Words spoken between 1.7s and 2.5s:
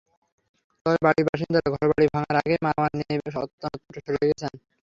ঘরবাড়ি ভাঙার